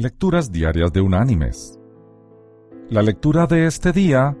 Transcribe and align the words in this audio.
Lecturas 0.00 0.52
Diarias 0.52 0.92
de 0.92 1.00
Unánimes. 1.00 1.76
La 2.88 3.02
lectura 3.02 3.48
de 3.48 3.66
este 3.66 3.90
día 3.90 4.38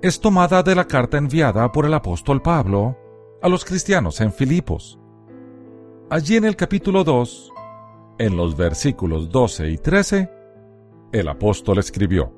es 0.00 0.18
tomada 0.18 0.62
de 0.62 0.74
la 0.74 0.86
carta 0.86 1.18
enviada 1.18 1.70
por 1.72 1.84
el 1.84 1.92
apóstol 1.92 2.40
Pablo 2.40 2.96
a 3.42 3.50
los 3.50 3.66
cristianos 3.66 4.22
en 4.22 4.32
Filipos. 4.32 4.98
Allí 6.08 6.36
en 6.36 6.46
el 6.46 6.56
capítulo 6.56 7.04
2, 7.04 7.52
en 8.18 8.34
los 8.34 8.56
versículos 8.56 9.28
12 9.28 9.72
y 9.72 9.76
13, 9.76 10.30
el 11.12 11.28
apóstol 11.28 11.80
escribió, 11.80 12.32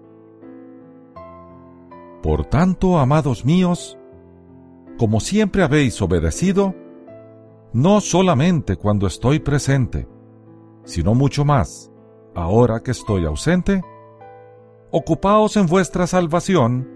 Por 2.20 2.46
tanto, 2.46 2.98
amados 2.98 3.44
míos, 3.44 3.96
como 4.98 5.20
siempre 5.20 5.62
habéis 5.62 6.02
obedecido, 6.02 6.74
no 7.72 8.00
solamente 8.00 8.74
cuando 8.74 9.06
estoy 9.06 9.38
presente, 9.38 10.08
sino 10.82 11.14
mucho 11.14 11.44
más, 11.44 11.92
ahora 12.36 12.80
que 12.80 12.90
estoy 12.90 13.24
ausente, 13.24 13.82
ocupaos 14.90 15.56
en 15.56 15.66
vuestra 15.66 16.06
salvación 16.06 16.88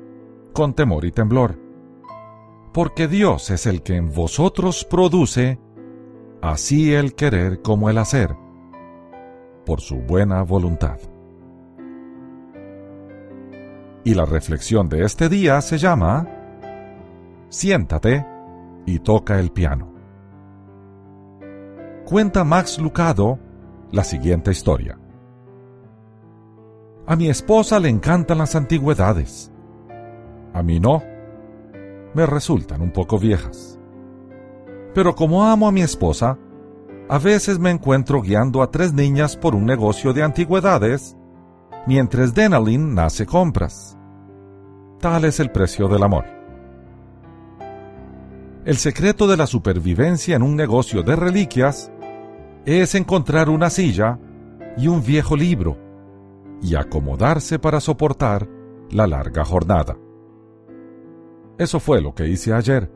con 0.53 0.75
temor 0.75 1.05
y 1.07 1.13
temblor, 1.13 1.59
porque 2.73 3.09
Dios 3.09 3.51
es 3.51 3.67
el 3.67 3.83
que 3.83 3.97
en 3.97 4.13
vosotros 4.13 4.85
produce 4.85 5.59
así 6.43 6.93
el 6.93 7.15
querer 7.15 7.63
como 7.63 7.89
el 7.89 7.99
hacer, 7.99 8.37
por 9.65 9.81
su 9.81 9.97
buena 9.97 10.43
voluntad. 10.43 10.99
Y 14.05 14.15
la 14.15 14.27
reflexión 14.27 14.89
de 14.89 15.05
este 15.05 15.29
día 15.29 15.61
se 15.63 15.79
llama 15.79 16.27
Siéntate 17.49 18.27
y 18.87 18.99
toca 18.99 19.39
el 19.39 19.51
piano. 19.51 19.93
Cuenta 22.05 22.45
Max 22.45 22.79
Lucado 22.79 23.39
la 23.91 24.05
siguiente 24.05 24.51
historia. 24.51 25.00
A 27.07 27.17
mi 27.17 27.29
esposa 27.29 27.81
le 27.81 27.89
encantan 27.89 28.39
las 28.39 28.55
antigüedades. 28.55 29.51
A 30.53 30.63
mí 30.63 30.79
no. 30.79 31.03
Me 32.15 32.27
resultan 32.27 32.83
un 32.83 32.93
poco 32.93 33.19
viejas. 33.19 33.79
Pero 34.95 35.15
como 35.15 35.45
amo 35.45 35.69
a 35.69 35.73
mi 35.73 35.83
esposa, 35.83 36.39
a 37.09 37.19
veces 37.19 37.59
me 37.59 37.71
encuentro 37.71 38.21
guiando 38.21 38.63
a 38.63 38.71
tres 38.71 38.93
niñas 38.93 39.37
por 39.37 39.55
un 39.55 39.65
negocio 39.65 40.13
de 40.13 40.23
antigüedades, 40.23 41.17
mientras 41.87 42.35
Denalyn 42.35 42.95
nace 42.95 43.27
compras. 43.27 43.97
Tal 45.01 45.25
es 45.25 45.41
el 45.41 45.51
precio 45.51 45.89
del 45.89 46.03
amor. 46.03 46.25
El 48.65 48.77
secreto 48.77 49.27
de 49.27 49.37
la 49.37 49.47
supervivencia 49.47 50.37
en 50.37 50.43
un 50.43 50.55
negocio 50.55 51.03
de 51.03 51.17
reliquias 51.17 51.91
es 52.67 52.95
encontrar 52.95 53.49
una 53.49 53.71
silla 53.71 54.19
y 54.77 54.87
un 54.87 55.03
viejo 55.03 55.35
libro 55.37 55.90
y 56.63 56.75
acomodarse 56.75 57.59
para 57.59 57.81
soportar 57.81 58.49
la 58.91 59.07
larga 59.07 59.45
jornada. 59.45 59.97
Eso 61.59 61.81
fue 61.81 62.01
lo 62.01 62.15
que 62.15 62.29
hice 62.29 62.53
ayer. 62.53 62.91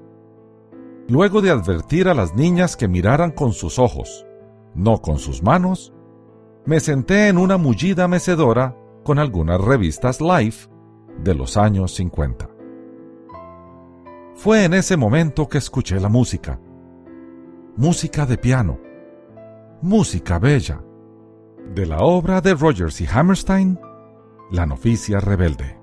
Luego 1.08 1.42
de 1.42 1.50
advertir 1.50 2.08
a 2.08 2.14
las 2.14 2.34
niñas 2.34 2.76
que 2.76 2.88
miraran 2.88 3.30
con 3.30 3.52
sus 3.52 3.78
ojos, 3.78 4.26
no 4.74 5.02
con 5.02 5.18
sus 5.18 5.42
manos, 5.42 5.92
me 6.64 6.80
senté 6.80 7.28
en 7.28 7.36
una 7.36 7.58
mullida 7.58 8.08
mecedora 8.08 8.76
con 9.04 9.18
algunas 9.18 9.60
revistas 9.60 10.20
Life 10.20 10.68
de 11.22 11.34
los 11.34 11.56
años 11.56 11.94
50. 11.94 12.48
Fue 14.34 14.64
en 14.64 14.74
ese 14.74 14.96
momento 14.96 15.48
que 15.48 15.58
escuché 15.58 16.00
la 16.00 16.08
música. 16.08 16.58
Música 17.76 18.24
de 18.26 18.38
piano. 18.38 18.78
Música 19.82 20.38
bella. 20.38 20.82
De 21.72 21.86
la 21.86 21.98
obra 21.98 22.40
de 22.40 22.54
Rogers 22.54 23.00
y 23.00 23.06
Hammerstein, 23.06 23.80
La 24.50 24.66
novicia 24.66 25.18
rebelde. 25.18 25.78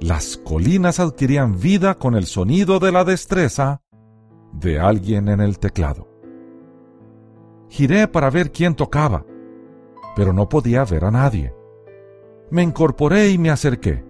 Las 0.00 0.38
colinas 0.38 1.00
adquirían 1.00 1.58
vida 1.60 1.96
con 1.96 2.14
el 2.14 2.26
sonido 2.26 2.78
de 2.78 2.92
la 2.92 3.04
destreza 3.04 3.82
de 4.52 4.80
alguien 4.80 5.28
en 5.28 5.40
el 5.40 5.58
teclado. 5.58 6.08
Giré 7.68 8.08
para 8.08 8.30
ver 8.30 8.52
quién 8.52 8.74
tocaba, 8.74 9.26
pero 10.16 10.32
no 10.32 10.48
podía 10.48 10.84
ver 10.84 11.04
a 11.04 11.10
nadie. 11.10 11.54
Me 12.50 12.62
incorporé 12.62 13.30
y 13.30 13.38
me 13.38 13.50
acerqué. 13.50 14.04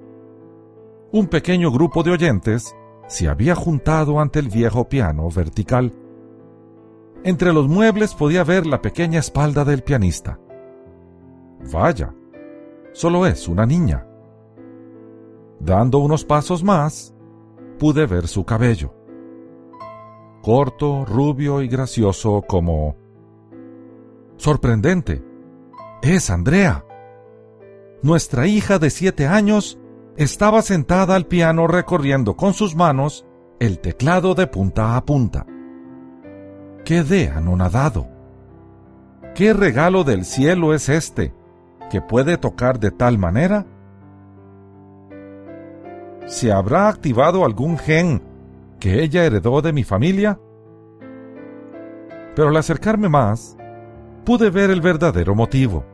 Un 1.11 1.27
pequeño 1.27 1.71
grupo 1.71 2.03
de 2.03 2.12
oyentes 2.12 2.77
se 3.06 3.28
había 3.28 3.55
juntado 3.55 4.21
ante 4.21 4.39
el 4.39 4.49
viejo 4.49 4.89
piano 4.89 5.28
vertical. 5.31 5.93
Entre 7.25 7.53
los 7.53 7.69
muebles 7.69 8.15
podía 8.15 8.43
ver 8.43 8.66
la 8.66 8.83
pequeña 8.83 9.21
espalda 9.21 9.65
del 9.65 9.83
pianista. 9.83 10.41
Vaya, 11.72 12.12
solo 12.93 13.27
es 13.27 13.47
una 13.47 13.65
niña. 13.65 14.06
Dando 15.60 15.99
unos 15.99 16.25
pasos 16.25 16.65
más, 16.65 17.15
pude 17.78 18.06
ver 18.06 18.27
su 18.27 18.44
cabello. 18.44 18.93
Corto, 20.43 21.05
rubio 21.05 21.62
y 21.62 21.69
gracioso 21.69 22.43
como... 22.49 22.97
Sorprendente. 24.37 25.22
Es 26.03 26.31
Andrea. 26.31 26.84
Nuestra 28.03 28.49
hija 28.49 28.81
de 28.81 28.91
siete 28.91 29.28
años 29.28 29.78
estaba 30.16 30.62
sentada 30.62 31.15
al 31.15 31.27
piano 31.27 31.69
recorriendo 31.69 32.34
con 32.34 32.53
sus 32.53 32.75
manos 32.75 33.25
el 33.60 33.78
teclado 33.78 34.34
de 34.34 34.49
punta 34.49 34.97
a 34.97 35.04
punta. 35.04 35.47
Quedé 36.84 37.28
anonadado. 37.28 38.09
¿Qué 39.34 39.53
regalo 39.53 40.04
del 40.04 40.25
cielo 40.25 40.75
es 40.75 40.88
este 40.88 41.34
que 41.91 42.00
puede 42.00 42.37
tocar 42.37 42.78
de 42.78 42.91
tal 42.91 43.19
manera? 43.19 43.66
¿Se 46.26 46.53
habrá 46.53 46.88
activado 46.88 47.44
algún 47.44 47.78
gen 47.78 48.22
que 48.78 49.03
ella 49.03 49.25
heredó 49.25 49.62
de 49.62 49.72
mi 49.72 49.84
familia? 49.84 50.38
Pero 52.34 52.48
al 52.48 52.56
acercarme 52.56 53.09
más, 53.09 53.56
pude 54.25 54.50
ver 54.50 54.71
el 54.71 54.81
verdadero 54.81 55.34
motivo. 55.34 55.84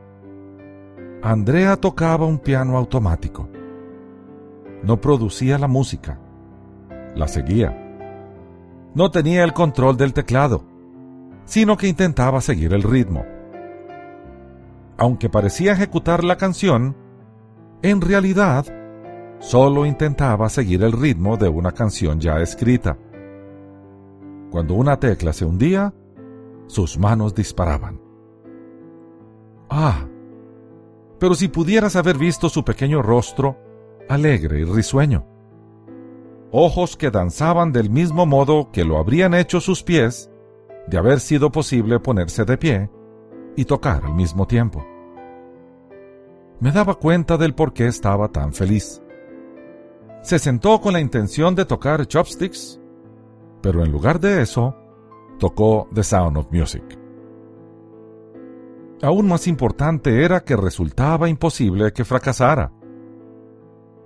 Andrea 1.21 1.75
tocaba 1.75 2.25
un 2.25 2.39
piano 2.39 2.77
automático 2.77 3.49
no 4.83 5.01
producía 5.01 5.57
la 5.57 5.67
música, 5.67 6.19
la 7.15 7.27
seguía. 7.27 7.75
No 8.93 9.11
tenía 9.11 9.43
el 9.43 9.53
control 9.53 9.97
del 9.97 10.13
teclado, 10.13 10.63
sino 11.49 11.77
que 11.77 11.87
intentaba 11.87 12.41
seguir 12.41 12.75
el 12.75 12.83
ritmo. 12.83 13.25
Aunque 14.97 15.29
parecía 15.29 15.73
ejecutar 15.73 16.23
la 16.23 16.37
canción, 16.37 16.95
en 17.81 18.01
realidad 18.01 18.67
solo 19.39 19.87
intentaba 19.87 20.47
seguir 20.49 20.83
el 20.83 20.91
ritmo 20.91 21.37
de 21.37 21.49
una 21.49 21.71
canción 21.71 22.19
ya 22.19 22.37
escrita. 22.37 22.99
Cuando 24.51 24.75
una 24.75 24.99
tecla 24.99 25.33
se 25.33 25.43
hundía, 25.43 25.91
sus 26.67 26.99
manos 26.99 27.33
disparaban. 27.33 27.99
Ah, 29.71 30.05
pero 31.17 31.33
si 31.33 31.47
pudieras 31.47 31.95
haber 31.95 32.19
visto 32.19 32.47
su 32.47 32.63
pequeño 32.63 33.01
rostro 33.01 33.57
alegre 34.07 34.59
y 34.59 34.65
risueño. 34.65 35.25
Ojos 36.51 36.95
que 36.95 37.09
danzaban 37.09 37.71
del 37.71 37.89
mismo 37.89 38.27
modo 38.27 38.71
que 38.71 38.83
lo 38.83 38.99
habrían 38.99 39.33
hecho 39.33 39.61
sus 39.61 39.81
pies, 39.81 40.29
de 40.89 40.97
haber 40.97 41.19
sido 41.19 41.51
posible 41.51 41.99
ponerse 41.99 42.45
de 42.45 42.57
pie 42.57 42.89
y 43.55 43.65
tocar 43.65 44.05
al 44.05 44.13
mismo 44.13 44.47
tiempo. 44.47 44.85
Me 46.59 46.71
daba 46.71 46.95
cuenta 46.95 47.37
del 47.37 47.53
por 47.53 47.73
qué 47.73 47.87
estaba 47.87 48.29
tan 48.29 48.53
feliz. 48.53 49.01
Se 50.21 50.39
sentó 50.39 50.81
con 50.81 50.93
la 50.93 50.99
intención 50.99 51.55
de 51.55 51.65
tocar 51.65 52.05
chopsticks, 52.05 52.81
pero 53.61 53.83
en 53.83 53.91
lugar 53.91 54.19
de 54.19 54.41
eso, 54.41 54.75
tocó 55.37 55.87
The 55.93 56.03
Sound 56.03 56.37
of 56.37 56.51
Music. 56.51 56.83
Aún 59.01 59.27
más 59.27 59.47
importante 59.47 60.25
era 60.25 60.41
que 60.41 60.57
resultaba 60.57 61.29
imposible 61.29 61.93
que 61.93 62.03
fracasara 62.03 62.73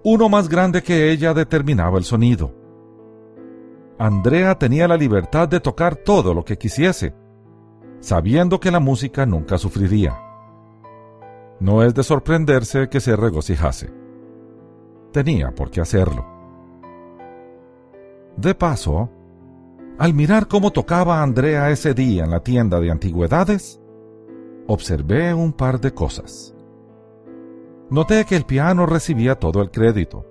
uno 0.03 0.27
más 0.27 0.49
grande 0.49 0.83
que 0.83 1.11
ella 1.11 1.33
determinaba 1.33 1.97
el 1.97 2.03
sonido. 2.03 2.53
Andrea 4.03 4.59
tenía 4.59 4.85
la 4.85 4.97
libertad 4.97 5.47
de 5.47 5.61
tocar 5.61 5.95
todo 5.95 6.33
lo 6.33 6.43
que 6.43 6.57
quisiese, 6.57 7.15
sabiendo 8.01 8.59
que 8.59 8.69
la 8.69 8.81
música 8.81 9.25
nunca 9.25 9.57
sufriría. 9.57 10.19
No 11.61 11.83
es 11.83 11.93
de 11.93 12.03
sorprenderse 12.03 12.89
que 12.89 12.99
se 12.99 13.15
regocijase. 13.15 13.93
Tenía 15.13 15.55
por 15.55 15.71
qué 15.71 15.79
hacerlo. 15.79 16.25
De 18.35 18.53
paso, 18.53 19.09
al 19.97 20.13
mirar 20.13 20.49
cómo 20.49 20.71
tocaba 20.71 21.23
Andrea 21.23 21.69
ese 21.69 21.93
día 21.93 22.25
en 22.25 22.31
la 22.31 22.41
tienda 22.41 22.81
de 22.81 22.91
antigüedades, 22.91 23.79
observé 24.67 25.33
un 25.33 25.53
par 25.53 25.79
de 25.79 25.93
cosas. 25.93 26.53
Noté 27.89 28.25
que 28.25 28.35
el 28.35 28.43
piano 28.43 28.85
recibía 28.85 29.35
todo 29.35 29.61
el 29.61 29.71
crédito. 29.71 30.25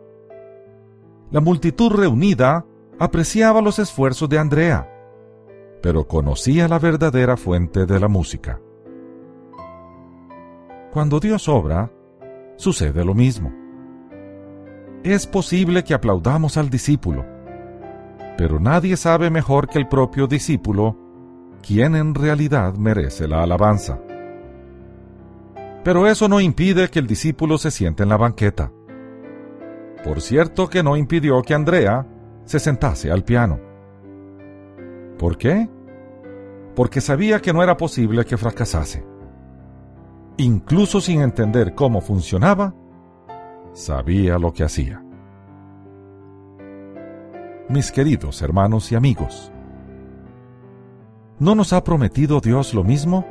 La 1.30 1.40
multitud 1.40 1.90
reunida 1.90 2.66
apreciaba 3.02 3.60
los 3.60 3.80
esfuerzos 3.80 4.28
de 4.28 4.38
Andrea, 4.38 4.88
pero 5.82 6.06
conocía 6.06 6.68
la 6.68 6.78
verdadera 6.78 7.36
fuente 7.36 7.84
de 7.84 7.98
la 7.98 8.06
música. 8.06 8.60
Cuando 10.92 11.18
Dios 11.18 11.48
obra, 11.48 11.90
sucede 12.54 13.04
lo 13.04 13.12
mismo. 13.12 13.52
Es 15.02 15.26
posible 15.26 15.82
que 15.82 15.94
aplaudamos 15.94 16.56
al 16.56 16.70
discípulo, 16.70 17.26
pero 18.38 18.60
nadie 18.60 18.96
sabe 18.96 19.30
mejor 19.30 19.68
que 19.68 19.80
el 19.80 19.88
propio 19.88 20.28
discípulo 20.28 20.96
quién 21.60 21.96
en 21.96 22.14
realidad 22.14 22.74
merece 22.74 23.26
la 23.26 23.42
alabanza. 23.42 23.98
Pero 25.82 26.06
eso 26.06 26.28
no 26.28 26.40
impide 26.40 26.88
que 26.88 27.00
el 27.00 27.08
discípulo 27.08 27.58
se 27.58 27.72
siente 27.72 28.04
en 28.04 28.10
la 28.10 28.16
banqueta. 28.16 28.70
Por 30.04 30.20
cierto 30.20 30.68
que 30.68 30.84
no 30.84 30.96
impidió 30.96 31.42
que 31.42 31.54
Andrea 31.54 32.06
se 32.44 32.58
sentase 32.58 33.10
al 33.10 33.24
piano. 33.24 33.58
¿Por 35.18 35.38
qué? 35.38 35.68
Porque 36.74 37.00
sabía 37.00 37.40
que 37.40 37.52
no 37.52 37.62
era 37.62 37.76
posible 37.76 38.24
que 38.24 38.36
fracasase. 38.36 39.04
Incluso 40.38 41.00
sin 41.00 41.20
entender 41.20 41.74
cómo 41.74 42.00
funcionaba, 42.00 42.74
sabía 43.72 44.38
lo 44.38 44.52
que 44.52 44.64
hacía. 44.64 45.04
Mis 47.68 47.92
queridos 47.92 48.42
hermanos 48.42 48.90
y 48.92 48.96
amigos, 48.96 49.52
¿no 51.38 51.54
nos 51.54 51.72
ha 51.72 51.84
prometido 51.84 52.40
Dios 52.40 52.74
lo 52.74 52.84
mismo? 52.84 53.26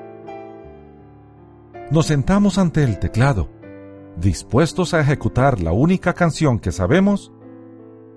Nos 1.91 2.07
sentamos 2.07 2.57
ante 2.57 2.83
el 2.83 2.99
teclado, 2.99 3.49
dispuestos 4.15 4.93
a 4.93 5.01
ejecutar 5.01 5.59
la 5.61 5.73
única 5.73 6.13
canción 6.13 6.59
que 6.59 6.71
sabemos, 6.71 7.33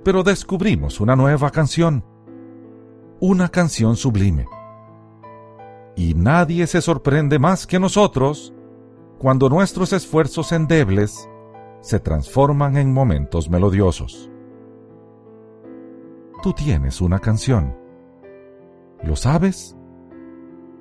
pero 0.05 0.23
descubrimos 0.23 1.01
una 1.01 1.17
nueva 1.17 1.51
canción, 1.51 2.05
una 3.21 3.49
canción 3.49 3.97
sublime. 3.97 4.47
Y 5.97 6.15
nadie 6.15 6.67
se 6.67 6.83
sorprende 6.83 7.39
más 7.39 7.67
que 7.67 7.81
nosotros 7.81 8.53
cuando 9.19 9.49
nuestros 9.49 9.93
esfuerzos 9.93 10.53
endebles 10.53 11.29
se 11.81 12.01
transforman 12.01 12.77
en 12.77 12.93
momentos 12.93 13.49
melodiosos. 13.49 14.31
Tú 16.43 16.53
tienes 16.53 17.01
una 17.01 17.21
canción. 17.21 17.77
¿Lo 19.03 19.17
sabes? 19.17 19.77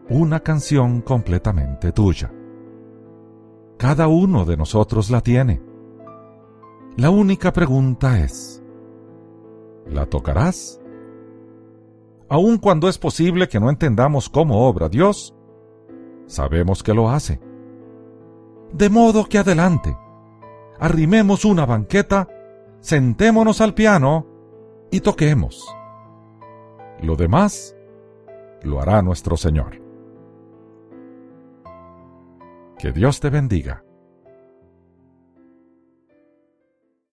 Una 0.09 0.41
canción 0.41 1.01
completamente 1.01 1.91
tuya. 1.91 2.33
Cada 3.77 4.07
uno 4.07 4.45
de 4.45 4.57
nosotros 4.57 5.09
la 5.09 5.21
tiene. 5.21 5.61
La 6.95 7.09
única 7.09 7.53
pregunta 7.53 8.19
es, 8.19 8.62
¿la 9.85 10.05
tocarás? 10.05 10.79
Aun 12.29 12.57
cuando 12.57 12.89
es 12.89 12.97
posible 12.97 13.47
que 13.47 13.59
no 13.59 13.69
entendamos 13.69 14.29
cómo 14.29 14.67
obra 14.67 14.89
Dios, 14.89 15.35
sabemos 16.25 16.83
que 16.83 16.93
lo 16.93 17.09
hace. 17.09 17.39
De 18.71 18.89
modo 18.89 19.25
que 19.25 19.37
adelante, 19.37 19.95
arrimemos 20.79 21.45
una 21.45 21.65
banqueta, 21.65 22.27
sentémonos 22.79 23.61
al 23.61 23.73
piano 23.73 24.25
y 24.91 25.01
toquemos. 25.01 25.75
Lo 27.01 27.15
demás 27.15 27.75
lo 28.63 28.81
hará 28.81 29.01
nuestro 29.01 29.37
Señor. 29.37 29.81
Que 32.79 32.91
Dios 32.91 33.19
te 33.19 33.29
bendiga. 33.29 33.82